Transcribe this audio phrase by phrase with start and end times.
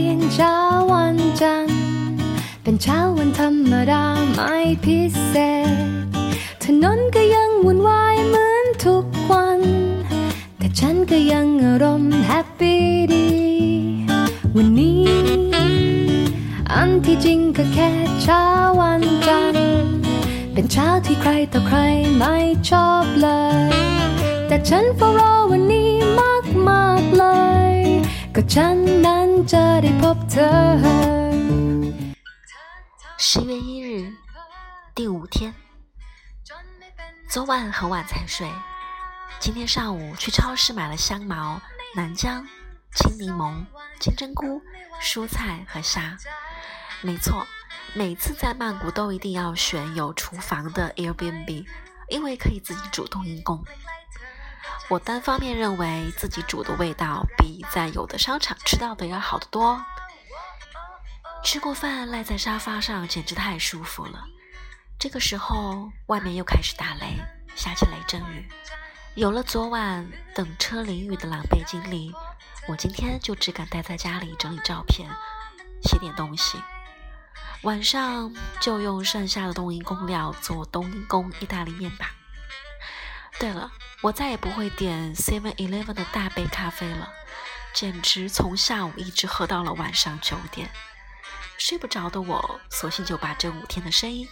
[0.00, 0.54] ียงเช้า
[0.92, 1.80] วันจันทร์
[2.62, 4.04] เป็นเช้าวันธรรมดา
[4.34, 4.54] ไม่
[4.84, 5.34] พิเศ
[5.68, 5.74] ษ
[6.64, 9.60] ถนนก็ยังวุ่นวายเหมือนทุกวัน
[10.58, 12.82] แต่ฉันก็ยังอารมณ์แฮปปี้
[13.12, 13.28] ดี
[14.56, 15.02] วันนี้
[16.72, 17.90] อันที่จริงก็แค่
[18.22, 18.42] เช้า
[18.80, 19.70] วันจันทร์
[20.52, 21.78] เป็นเช้าที่ใครต่อใคร
[22.18, 22.36] ไม่
[22.70, 23.28] ชอบเล
[23.68, 23.72] ย
[24.46, 25.79] แต่ฉันเฝ้ารอวันนี้
[33.18, 34.12] 十月一日，
[34.94, 35.52] 第五天。
[37.28, 38.48] 昨晚很晚才睡，
[39.40, 41.60] 今天上午去超市买了香茅、
[41.96, 42.46] 南姜、
[42.94, 43.64] 青柠檬、
[43.98, 44.62] 金针菇、
[45.02, 46.16] 蔬菜和虾。
[47.02, 47.44] 没错，
[47.94, 51.66] 每次在曼谷都一定要选有厨房的 Airbnb，
[52.08, 53.64] 因为可以自己煮冬阴功。
[54.88, 59.80] 我单方面认为自己煮的味道比在有的商场吃到的要好得多。
[61.42, 64.24] 吃过饭赖在沙发上简直太舒服了。
[64.98, 67.16] 这个时候，外面又开始打雷，
[67.56, 68.46] 下起雷阵雨。
[69.14, 72.12] 有了昨晚等车淋雨的狼狈经历，
[72.68, 75.08] 我今天就只敢待在家里整理照片，
[75.82, 76.58] 写点东西。
[77.62, 82.12] 晚上就用剩下的冬阴功料做冬阴功意大利面吧。
[83.39, 83.71] 对了，
[84.01, 87.09] 我再也不会点 Seven Eleven 的大杯咖啡了，
[87.73, 90.69] 简直从下午一直喝到了晚上九点。
[91.57, 94.27] 睡不着的我，索性就把这五天的声音。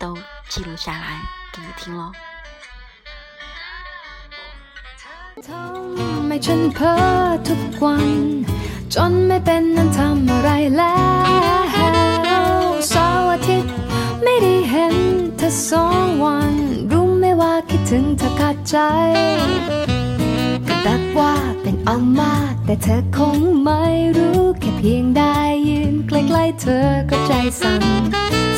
[0.00, 0.16] 都
[0.48, 1.20] 记录下来
[1.52, 2.12] 给你听喽。
[5.46, 6.94] ทำให้ฉันเพ้อ
[7.46, 8.08] ทุกวัน
[8.94, 10.98] จนไม่เป็นนั้นทำอะไรแล้
[12.46, 12.58] ว
[12.88, 13.72] เสาร์อาทิตย์
[14.22, 14.96] ไม่ได้เห็น
[15.36, 16.01] เธอสอง
[17.95, 18.77] ถึงเธอขาดใจ
[20.67, 22.33] ก็ดักว่าเป็นอามา
[22.65, 23.83] แต่เธอคงไม่
[24.17, 25.37] รู้แค่เพียงได้
[25.69, 27.83] ยืนใกล้ๆเธอก็ใจสั่น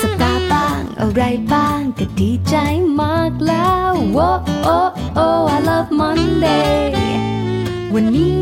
[0.00, 2.56] สบตาบ้างอะไรบ้างก็ดีใจ
[3.00, 4.28] มากแล้วโอ้
[4.64, 4.76] โอ้
[5.16, 6.76] โอ้ I love Monday
[7.94, 8.40] วันนี้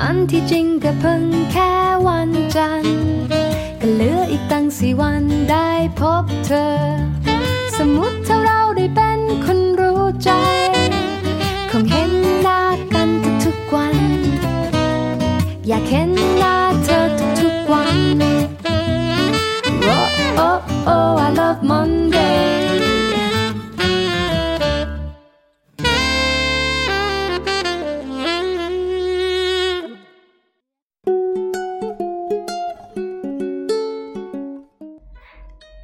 [0.00, 1.22] อันที่จริงก็เพิ่ง
[1.52, 1.72] แค่
[2.06, 3.06] วันจันทร์
[3.80, 6.74] ก็เหลืออีกตั้งสี่วันได้พบเธอ
[7.78, 8.13] สมมติ
[21.54, 22.34] oh, I love Monday.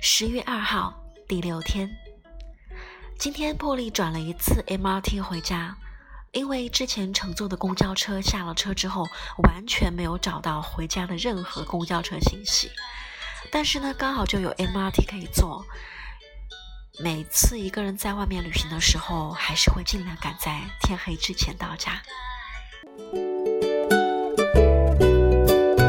[0.03, 0.95] 十月二号，
[1.29, 1.89] 第六天。
[3.19, 5.77] 今天破例转了一次 MRT 回家，
[6.33, 9.07] 因为之前乘坐的公交车下了车之后，
[9.45, 12.71] 完全没有找到回家的任何公交车信息。
[13.52, 15.66] 但是呢，刚好就有 MRT 可以坐。
[17.00, 22.02] 每次一个人在外面旅行的时候，还是会尽量赶在天黑之前到家。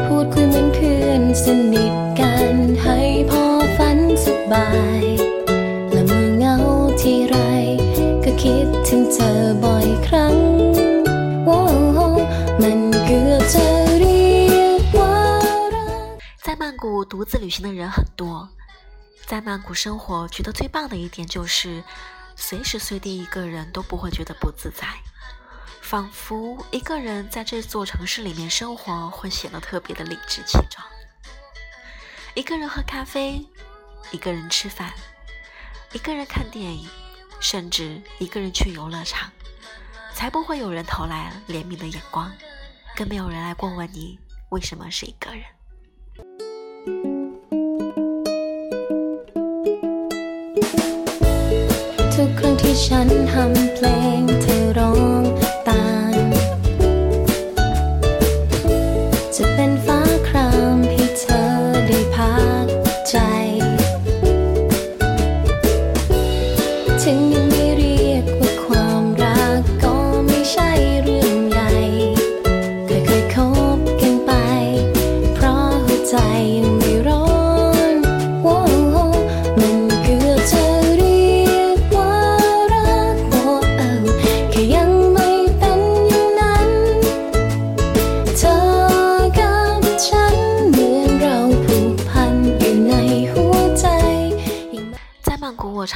[0.07, 2.97] พูดคุยเหมือนเพื่อนสนิทกันให้
[3.29, 3.43] พอ
[3.77, 4.67] ฝันสบา
[5.01, 5.10] ย
[16.82, 18.48] 谷独自旅行的人很多，
[19.24, 21.84] 在曼谷生活，觉得最棒的一点就是
[22.34, 24.84] 随时随地一个人都不会觉得不自在，
[25.80, 30.84] 仿佛一个人在这座城市里面生活会显得特别的理直气壮。
[32.34, 33.46] 一个人喝咖啡，
[34.10, 34.92] 一个人吃饭，
[35.92, 36.88] 一个人看电影，
[37.38, 39.30] 甚至一个人去游乐场，
[40.16, 42.32] 才不会有人投来怜悯的眼光，
[42.96, 45.44] 更没有人来过问你为什么是一个人。
[52.86, 53.86] ฉันทำเพล
[54.20, 54.31] ง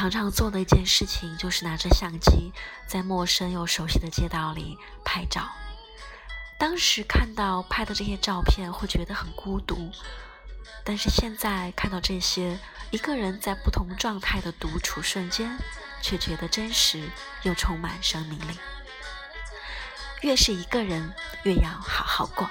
[0.08, 2.53] 常常做的一件事情就是拿着相机，
[2.87, 5.50] 在陌生又熟悉的街道里拍照。
[6.58, 9.91] 当时看到拍的这些照片，会觉得很孤独，
[10.85, 12.56] 但是现在看到这些
[12.93, 15.58] 一个人在不同状态的独处瞬间，
[16.00, 17.11] 却觉得真实
[17.43, 18.56] 又充满生命力。
[20.20, 21.12] 越是一个人，
[21.43, 22.49] 越要好好过。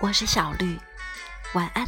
[0.00, 0.80] 我是小绿，
[1.54, 1.86] 晚安。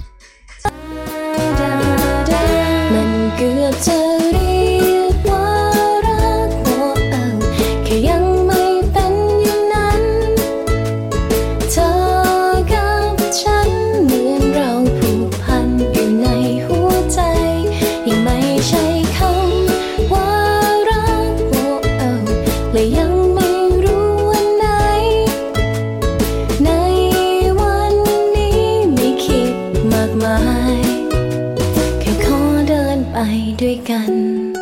[33.60, 34.57] ด้วยกัน